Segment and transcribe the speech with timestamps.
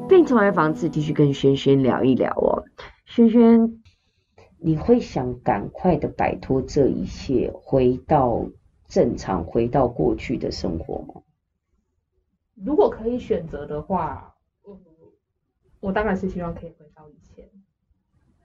[0.07, 2.63] 病虫害防治，继续跟轩轩聊一聊哦。
[3.05, 3.81] 轩轩，
[4.59, 8.45] 你会想赶快的摆脱这一切，回到
[8.87, 11.23] 正常，回到过去的生活吗？
[12.53, 14.79] 如果可以选择的话，我
[15.79, 17.49] 我当然是希望可以回到以前。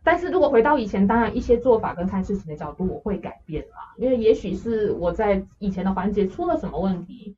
[0.04, 7.36] 但是如果回到以前，当然一些做法跟看事情的角度我会改变啦，因为也许是我在以前的环节出了什么问题。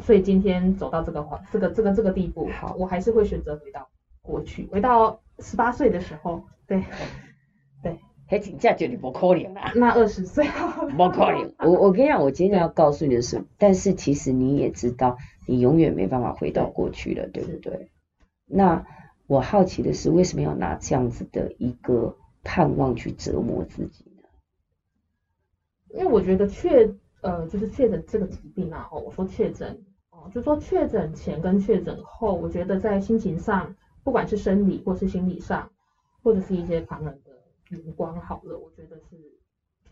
[0.00, 3.88] 所以今天走到这个环这个这个这个地步，好，我还是会选择回到
[4.20, 6.82] 过去，回到十八岁的时候，对，
[7.84, 10.44] 对，还请假就你不可能啊，那二十岁，
[10.96, 11.52] 不可能。
[11.60, 17.88] 我我跟你讲，我今天要告诉你的是，但是其实你也知道，你永远没办法回到过去了，对不对？
[18.44, 18.84] 那
[19.26, 24.22] 我好奇的是，为什么要拿这样子的一个盼望去折磨自己呢？
[25.88, 26.94] 因为我觉得确。
[27.22, 35.68] 呃，就是确诊这个疾病啊，我说确诊，哦，就说确诊前跟确诊后，我觉得在心情上，不管是生理或是心理上，
[36.22, 39.16] 或者是一些旁人的眼光，好了，我觉得是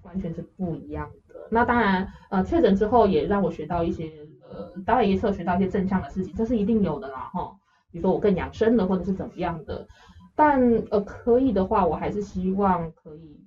[0.03, 1.35] 完全是不一样的。
[1.51, 4.13] 那当然，呃，确诊之后也让我学到一些，
[4.49, 7.54] 呃，当然也是有学到一些正向的事情，这是一定有的啦，哈、
[7.95, 9.87] 比如说我更养生了，或者是怎么样的。
[10.35, 13.41] 但呃，可以的话，我还是希望可以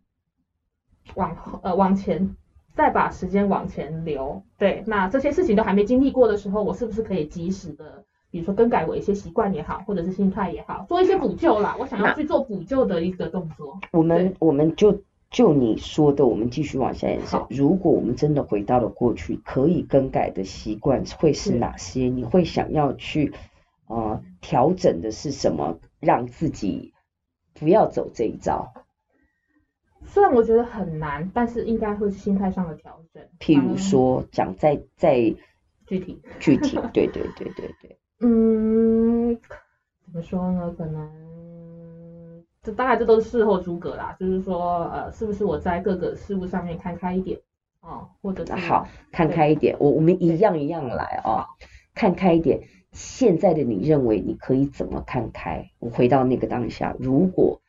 [1.14, 2.36] 往后呃往前。
[2.78, 11.76] 再把时间往前留，对，那这些事情都还没经历过的时候，我是不是可以及时的，比如说更改我一些习惯也好，或者是心态也好，做一些补救啦。
[11.80, 13.80] 我想要去做补救的一个动作。
[13.92, 17.42] 我们我们就就你说的，我们继续往下延伸。
[17.50, 22.02] 如果我们真的回到了过去，可以更改的习惯会是哪些？
[22.10, 23.34] 你会想要去
[23.88, 26.94] 呃调整的是什么，让自己
[27.54, 28.74] 不要走这一招？
[30.06, 33.24] 虽然我觉得很难，但是应该会是心态上的调整。
[33.40, 35.16] 譬如说，讲再再
[35.86, 37.98] 具体，具体，对对对对对。
[38.22, 39.36] 嗯，
[40.06, 40.74] 怎么说呢？
[40.78, 44.16] 可能这大概这都是事后诸葛啦。
[44.20, 47.40] 就是说，呃，是不是我在各个事物上面看开一点
[47.82, 49.76] 哦，或者好看开一点。
[49.80, 51.46] 我我们一样一样来啊、哦，
[51.96, 52.62] 看开一点。
[52.98, 55.70] 现在的你认为你可以怎么看开？
[55.78, 57.62] 我回到那个当下，如果。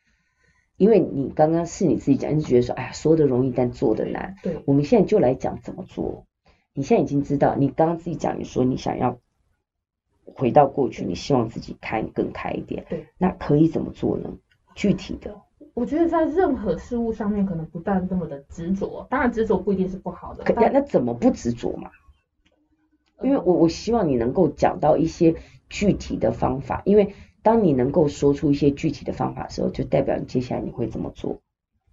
[0.79, 4.37] 因为你刚刚是你自己讲，你是觉得说，哎呀，说的容易，但做的难。
[4.45, 6.25] 对，我们现在就来讲怎么做。
[6.73, 9.19] 你现在已经知道，你刚刚自己讲，你说你想要
[10.25, 12.87] 回到过去，你希望自己开更开一点。
[12.89, 14.39] 对，那可以怎么做呢？
[14.77, 15.35] 具体的，
[15.75, 20.45] 我觉得在任何事物上面，可能不但这么的执着，当然执着不一定是不好的。
[20.45, 21.91] 可那那怎么不执着嘛？
[23.23, 25.35] 因为我我希望你能够讲到一些
[25.69, 27.15] 具体的方法，因为。
[27.41, 31.41] 当你能够说出一些具体的方法的时候，就代表你接下来你会怎么做？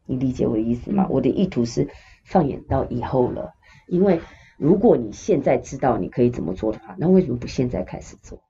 [0.05, 1.07] 你理解我的意思吗？
[1.09, 1.87] 我的意图是
[2.25, 3.53] 放眼到以后了，
[3.87, 4.19] 因为
[4.57, 8.41] 如果你现在知道你可以怎么做的话，那为什么不现在开始做？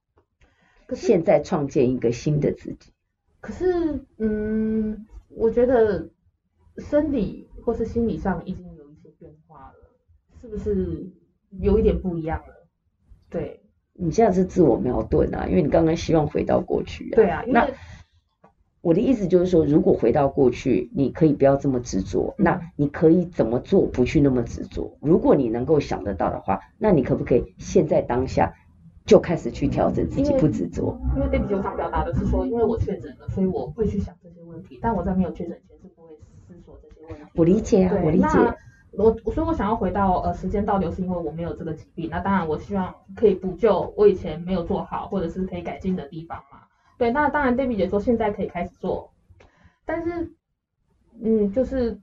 [0.96, 2.92] 现在创建一个新的自己。
[3.42, 6.10] 可是，嗯，我觉得
[6.78, 9.76] 生理或是心理上已经有一些变化了，
[10.42, 11.12] 是不是
[11.60, 12.55] 有一点不一样了？
[13.40, 13.60] 对。
[13.98, 17.16] 你现在是自我矛盾啊，因为你刚刚希望回到过去啊。
[17.16, 17.66] 对啊，那
[18.82, 22.36] 我的意思就是说，如果回到过去，你可以不要这么执着。
[22.38, 24.98] 那你可以怎么做，不去那么执着？
[25.00, 28.54] 如果你能够想得到的话，那你可不可以现在当下
[29.06, 31.00] 就开始去调整自己，不执着？
[31.16, 36.10] 因为 Debbie 就想表达的是说，因为我确诊了，所以我会去想这些问题，但我在没有确诊前是不会
[36.46, 37.32] 思索这些问题。
[37.34, 38.28] 我理解啊，我理解。
[38.98, 42.10] 我所以，我想要回到呃时间倒流，是因为我没有这个疾病。
[42.10, 46.60] 那当然，我希望可以补救我以前没有做好，或者是可以改进的地方嘛。
[46.98, 49.12] 对，那当然，Debbie 姐说现在可以开始做，
[49.86, 50.32] 但是，
[51.22, 52.00] 嗯，就是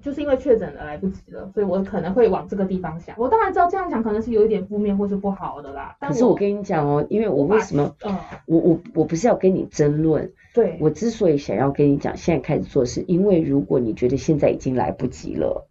[0.00, 3.14] 就是因为确诊了来不及了，所以我可能会往这个地方想。
[3.18, 5.96] 我当然知道这样想可能是有一点负面或是不好的啦。
[6.00, 7.94] 但可是我跟你讲哦，因为我为什么？
[8.04, 8.16] 嗯，
[8.46, 10.32] 我我我不是要跟你争论。
[10.54, 10.78] 对。
[10.80, 15.65] 我之所以想要跟你讲现在开始做，是因为如果你觉得现在已经来不及了。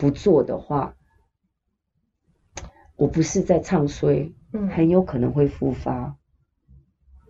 [0.00, 0.96] 不做的话，
[2.96, 6.16] 我不是在唱衰，嗯，很有可能会复发。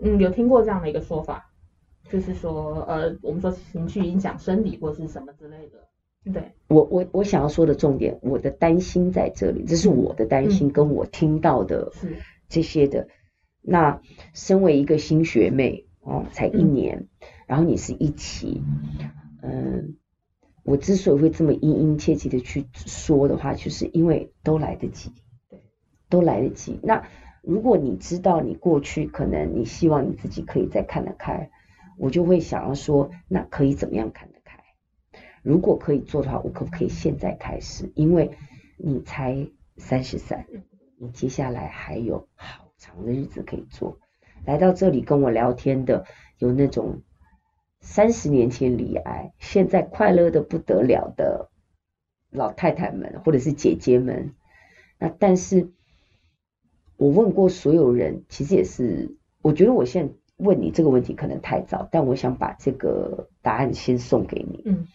[0.01, 1.51] 嗯，有听过这样的一个说法，
[2.09, 6.33] 就是说，呃，我们说情绪影响生理或是什么之类的。
[6.33, 11.93] 对，我我我想要说的重点，我的担心在这里，这是我的担心，跟我听到的
[12.49, 13.01] 这些的。
[13.01, 13.09] 嗯，
[13.63, 14.01] 那
[14.33, 18.63] 身为一个新学妹哦，才一年，嗯，然后你是一期，
[19.43, 19.97] 嗯。
[20.63, 25.13] 我之所以会这么殷殷切切的去说的话，就是因为都来得及，
[25.49, 25.61] 对，
[26.09, 26.79] 都来得及。
[26.83, 27.07] 那
[27.43, 31.51] 如果你知道你过去可能你希望你自己可以再看得开，
[31.97, 34.59] 我就会想要说，那可以怎么样看得开？
[35.43, 37.91] 如果可以做的话，我可不可以现在开始？
[37.95, 38.31] 因为
[38.77, 39.49] 你才
[39.79, 40.47] 三十三，
[40.99, 43.99] 你接下来还有好长的日子可以做。
[44.45, 46.05] 来到这里跟我聊天的，
[46.39, 47.03] 有那种
[47.81, 51.51] 三十年前罹癌，现在快乐的不得了的
[52.31, 54.35] 老太太们，或者是姐姐们。
[54.99, 55.71] 那但是，
[56.97, 64.63] 我问过所有人，其实也是，我觉得我现在问你这个问题可能太早，但我想把这个答案先送给你。
[64.67, 64.87] 嗯，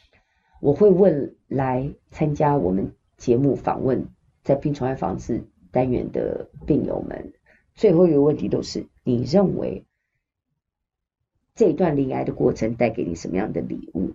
[0.61, 4.07] 我会问来参加我们节目访问
[4.43, 7.33] 在病虫害防治单元的病友们，
[7.73, 8.85] 最后一个问题都是。
[9.03, 9.85] 你认为
[11.55, 14.13] 这一段罹癌的过程带给你什么样的礼物？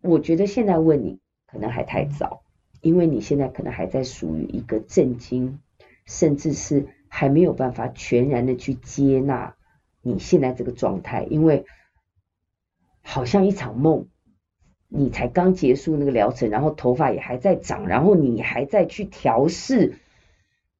[0.00, 2.42] 我觉得现在问你可能还太早，
[2.80, 5.60] 因为你现在可能还在属于一个震惊，
[6.06, 9.54] 甚至是还没有办法全然的去接纳
[10.00, 11.66] 你现在这个状态，因为
[13.02, 14.08] 好像一场梦，
[14.88, 19.98] 你才刚结束那个疗程，然后头发也还在长，然后你还在去调试。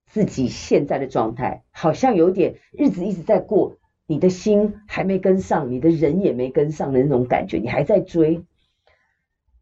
[0.06, 3.76] 自己现在的状态好像有点日子一直在过，
[4.06, 8.44] 你的心还没跟上，你的人也没跟上的那种感觉，你还在追。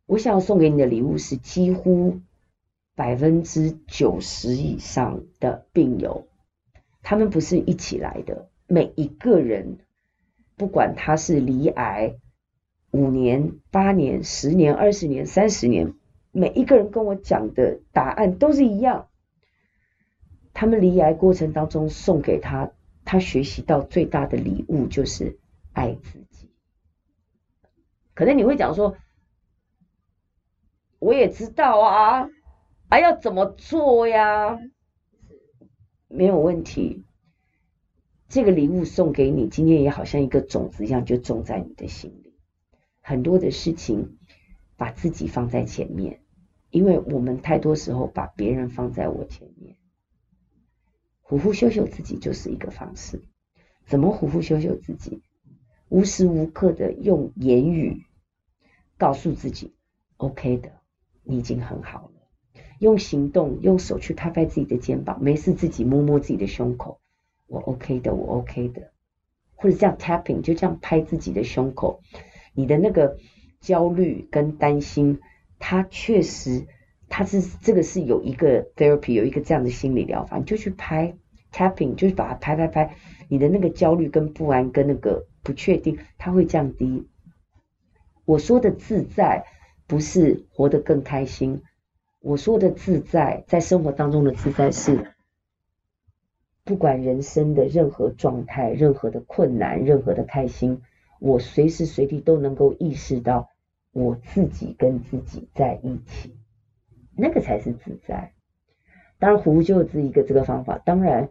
[0.06, 2.20] 我想要送给你的礼物是几乎
[2.94, 6.26] 百分之九十以上的病友，
[7.02, 9.79] 他们不是一起来的，每一个人，
[10.56, 12.17] 不管他是离癌
[12.90, 15.94] 五年、八年、十年、二十年、三十年，
[16.32, 19.08] 每一个人跟我讲的答案都是一样。
[20.52, 22.70] 他们离癌过程当中送给他，
[23.04, 25.38] 他学习到最大的礼物就是
[25.72, 26.50] 爱自己。
[28.14, 28.96] 可能你会讲说，
[30.98, 32.28] 我也知道啊，
[32.88, 34.58] 还要怎么做呀？
[36.08, 37.04] 没有问题，
[38.28, 42.34] 这个礼物送给你，今天也好像一个种子一样，就种在你的心里。
[43.00, 44.16] 很多的事情，
[44.76, 46.20] 把自己放在前面，
[46.70, 49.76] 因为我们太多时候把别人放在我前面。
[51.26, 53.23] 虎虎修修自己就是一个方式，
[53.87, 55.23] 怎么虎虎修修自己？
[55.88, 58.05] 无时无刻的用言语
[58.99, 59.73] 告诉自己
[60.19, 60.71] ，OK 的，
[61.23, 62.29] 你已经很好了。
[62.79, 67.00] 用行动，用手去拍拍自己的肩膀，没事自己摸摸自己的胸口，
[67.47, 68.93] 我 OK 的，我 OK 的。
[69.55, 72.03] 或者这样 tapping，就这样拍自己的胸口。
[72.53, 73.17] 你的那个
[73.61, 75.21] 焦虑跟担心，
[75.59, 76.67] 它确实。
[77.16, 81.14] 他是这个是有一个 therapy，有一个这样的心理疗法，你就去拍
[81.52, 82.96] tapping，就是把它拍拍拍，
[83.28, 87.06] 你的那个焦虑跟不安跟那个不确定，它会降低。
[88.25, 89.44] 我说的自在
[89.87, 91.62] 不是活得更开心，
[92.19, 95.14] 我说的自在在生活当中的自在是，
[96.64, 100.82] 不管人生的任何状态、任何的困难、任何的开心，
[101.20, 103.50] 我随时随地都能够意识到
[103.93, 106.34] 我自己跟自己在一起。
[107.16, 108.32] 那个才是自在。
[109.19, 110.78] 当然，呼就是一个这个方法。
[110.78, 111.31] 当然，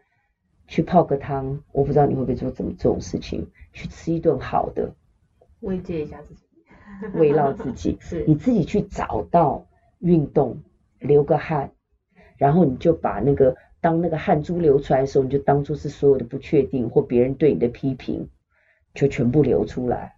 [0.68, 3.52] 去泡个汤，我不知道你会不会做这么这种事情。
[3.74, 4.94] 去吃一顿好的，
[5.62, 6.44] 慰藉一下自己，
[7.16, 7.98] 慰劳自己。
[8.02, 9.68] 是，你自己去找到
[10.00, 10.62] 运动，
[11.00, 11.72] 流个汗，
[12.38, 18.30] 然后你就把那个当那个汗珠流出来的时候，你就当做是所有的不确定或别人对你的批评，
[18.94, 20.16] 就全部流出来，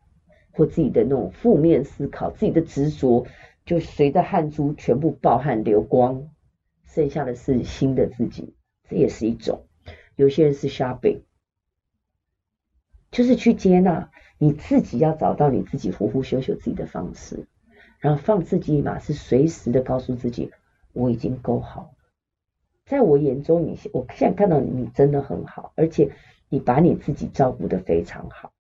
[0.51, 3.25] 或自己的那种负面思考，自己的执着。
[3.65, 6.29] 就随着汗珠全部爆汗流光，
[6.85, 8.53] 剩下的是新的自己，
[8.87, 9.65] 这也是一种。
[10.15, 11.21] 有些人是 shopping，
[13.11, 17.47] 就是去接纳你自己，要找到你自己呼呼修修自己的方式，
[17.99, 20.51] 然后放自己一马，是随时的告诉自己，
[20.93, 21.95] 我已经够好。
[22.85, 26.11] 在我眼中，你我现在看到你，真的很好，而且
[26.49, 28.53] 你把你自己照顾得非常好。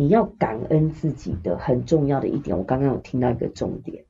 [0.00, 4.06] 你要感恩自己的很重要的一点，我刚刚有听到一个重点，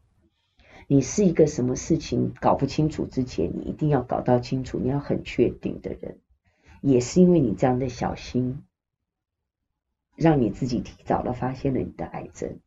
[0.87, 6.20] 你是一个什么事情搞不清楚之前，你一定要搞到清楚，你要很确定的人，
[6.80, 8.62] 也是因为你这样的小心，
[10.14, 12.61] 让你自己提早了发现了你的癌症。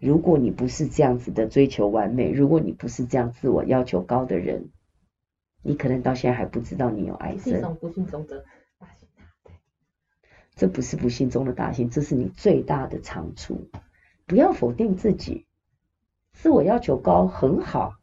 [0.00, 4.70] 如果你不是这样子的追求完美，如果你不是这样自我要求高的人，
[5.62, 7.78] 你可能到现在还不知道你有癌症。
[10.54, 13.68] 这不是不幸中的大幸，这是你最大的长处。
[14.26, 15.46] 不要否定自己，
[16.32, 17.94] 自我要求高很好，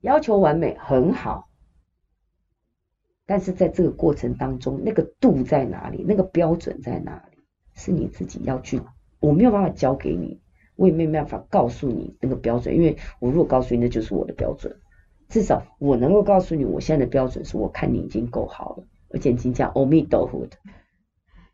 [0.00, 1.48] 要求完美很好，
[3.26, 6.04] 但是在这个过程当中，那个度在哪里？
[6.06, 7.38] 那个标准在哪里？
[7.74, 8.82] 是你自己要去，
[9.18, 10.42] 我没有办法教给你，
[10.76, 14.78] 我也没有办法告诉你那个标准，因为我如果告诉你，那就是我的标准。
[15.28, 18.84] 至少我能够告诉你，我现在的标准是我看你已经够好了。
[19.12, 20.56] 而且已经讲阿弥陀佛的，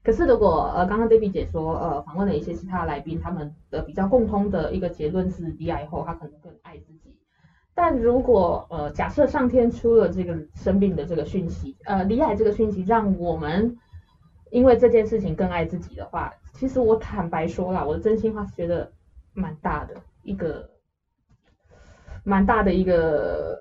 [0.04, 7.16] 可是如果呃刚刚 Debbie 姐说呃访问了一些其他来宾，他们的比较共通的一个结论是罹癌后他可能更爱自己。
[7.74, 13.76] 但如果呃假设上天出了这个生病的这个讯息，呃离癌这个讯息让我们
[14.50, 18.92] 因为这件事情更爱自己的话，其实我坦白说啦，我的真心话是觉得
[19.34, 20.70] 蛮大的一个
[22.24, 23.60] 蛮大的一个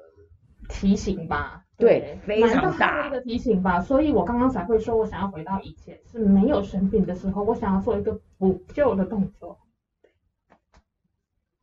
[0.70, 1.64] 提醒吧。
[1.78, 9.58] 对，非常大的一个提醒吧，所以我刚刚才会说，我想要回到以前是没有生病的时候，我想要做一个补救的动作。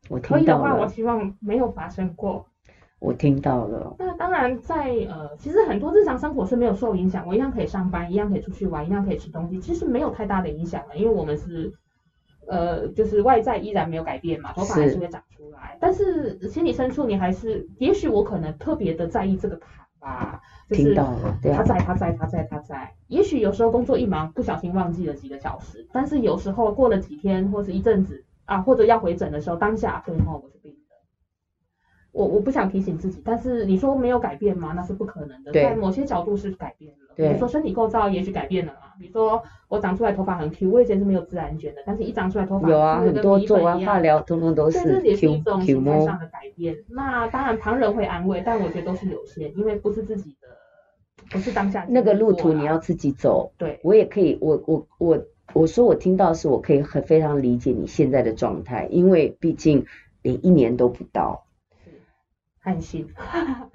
[0.08, 0.38] 我听到了。
[0.38, 2.46] 可以的话，我希望没有发生过。
[3.00, 3.96] 我听到了。
[3.98, 11.72] 那当然在，在呃，其实很多日常生活是没有受影响，我一样可以上班，一样可以出去玩，一样可以吃东西，其实没有太大的影响的，因为我们是
[12.46, 19.83] 呃，就是外在依然没有改变嘛，头发还是会长出来，是但是心理深处你还是，也许我可能特别的在意这个坎。
[20.04, 22.92] 啊，就是他在，他在，他在，他在。
[23.08, 30.83] 也许有时候工作一忙，不小心忘记了几个小时，但是有时候过了几天或是一阵子啊，或者要回诊的时候，当下对哦，我是病人。
[32.14, 34.72] 我我不想提醒自己，但是你说没有改变吗？
[34.74, 36.98] 那是不可能的，在某些角度是改变了。
[37.16, 46.76] 比如说身体构造也许改变了嘛，比如说我长出来头发很 Q，我以前是没有自然卷的，但是一长出来头发有啊，很多做完化疗，通通都是 Q，这也是一种形态上的改变。
[46.88, 50.48] 那当然旁人会安慰，但我觉得都是有限，因为不是自己的，
[51.30, 51.86] 不是当下。
[51.88, 53.52] 那个路途你要自己走。
[53.58, 59.86] 对，我也可以，我我我我说我听到是，我可以很非常理解你现在的状态，因为毕竟
[60.22, 61.43] 连一年都不到。
[62.66, 63.06] 安心，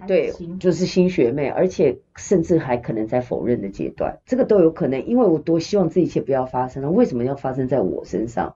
[0.08, 5.05] 对，就是新学妹，而且甚至还可能在否认的阶段，这个都有可能。
[5.05, 8.55] 因为我多希望这一切不要发生了，为什么要发生在我身上？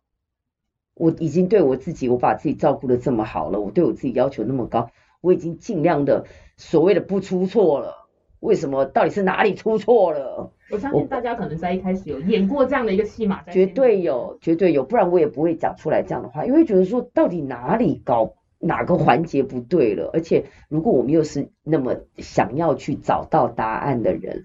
[0.95, 4.89] 我已经对我自己，我把自己照顾的这么好了，我对我自己要求那么高，
[5.21, 6.25] 我已经尽量的
[6.57, 8.07] 所谓的不出错了。
[8.39, 8.85] 为什么？
[8.85, 10.51] 到底是哪里出错了？
[10.71, 18.33] 我相信大家可能在一开始有演过这样的一个戏码，绝对有，绝对有，不然我也不会讲出来这样的话，因为觉得说到底哪里高。
[18.63, 20.09] 哪个环节不对了？
[20.13, 24.43] 而且如果我们又是那么想要去找到答案的人，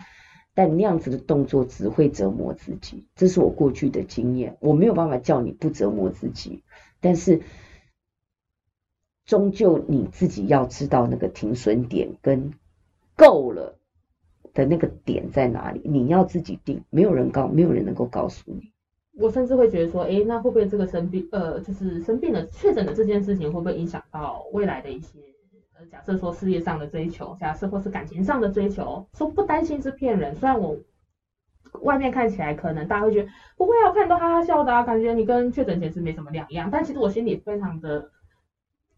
[0.55, 3.07] 但那样子的动作只会折磨自己。
[3.15, 6.65] 这是我过去的经验，我没有办法叫你不折磨自己，
[7.01, 7.43] 但是
[9.25, 12.55] 终究你自己要知道那个停损点跟
[13.15, 13.79] 够了
[14.53, 18.73] 的那个点在哪里，你要自己定，没有人告，没有人能够告诉你。
[19.21, 25.19] 我甚至会觉得说，哎，那会不会这个生病，呃，就是生病了确诊的这件事情，会不会影响到未来的一些，
[25.77, 30.35] 呃，假设说事业上的追求，假设或是感情上的追求，说不担心是骗人。
[30.37, 30.77] 虽然我
[31.83, 38.11] 外面看起来可能大家会觉得不会啊，我看你都哈哈笑的啊，感觉你跟确诊前是没什么两样，但其实我心里非常的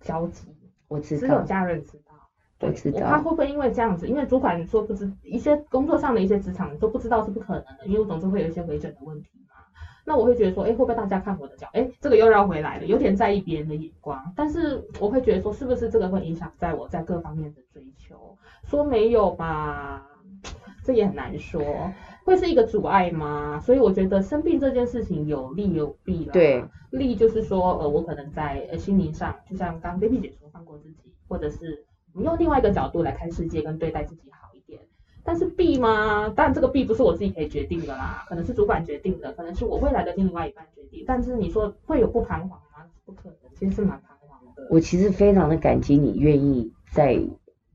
[0.00, 0.54] 焦急。
[0.88, 2.12] 我知道，只有家人知道。
[2.58, 3.00] 对，我知道。
[3.00, 9.28] 我怕会不会因为这样子，因为主管说不知一些工作上的一些职场都不知道是不可能的，因为我总是会有一些回诊的问题。
[10.10, 11.68] 那我会觉得说，哎，会不会大家看我的脚？
[11.72, 14.20] 哎，这个又绕回来了，有点在意别人的眼光。
[14.34, 18.36] 但是我会觉得说，是不是这个会影响在我在各方面的追求？
[18.64, 20.04] 说没有吧，
[20.84, 21.62] 这也很难说。
[22.24, 23.60] 会是一个阻碍吗？
[23.60, 26.32] 所以我觉得生病这件事情有利有弊啦。
[26.32, 34.39] 对，利就是说，呃，我可能在呃心灵上，就像刚刚 Debbie 姐说，放过自己，或者是你用另外一个角度来看世界跟对待自己好。
[35.22, 36.28] 但是弊吗？
[36.30, 41.04] 当然这个弊不是我自己可以决定的啦，可能是主管决定的，可能是我未来的另外一半决定。
[41.06, 42.86] 但是你说会有不彷徨吗？
[43.04, 44.66] 不可能，其实是蛮彷徨的。
[44.70, 47.20] 我其实非常的感激你愿意在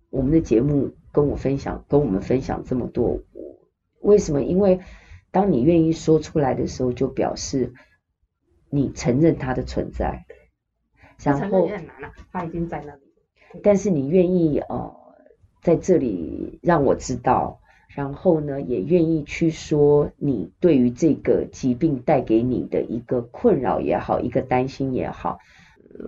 [0.09, 3.19] 我们的节目跟我分享，跟我们分享这么多。
[4.01, 4.41] 为什么？
[4.41, 4.79] 因为
[5.31, 7.73] 当你愿意说出来的时候，就表示
[8.69, 10.25] 你承认它的存在。
[11.23, 13.01] 然后承认也很难啊，它已经在那里。
[13.61, 15.04] 但是你愿意呃。
[15.65, 25.39] 在这里让我知道，然后呢，也愿意去说你对于这个疾病带给你的一个困扰也好，一个担心也好，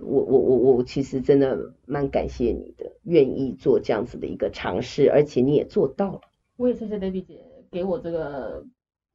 [0.00, 6.20] 我我我我其实真的蛮感谢你的，愿意做这样子的一个尝试，而且你也做到了。
[6.56, 8.64] 我也谢谢 Debbie 姐给我这个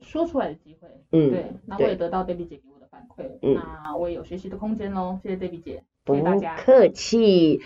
[0.01, 7.61] 说出来的机会，嗯，对，那我也得到 Debbie 姐给我的反馈，嗯，那我也有学习的空间喽，谢谢 Debbie 姐，谢谢大家，不客气。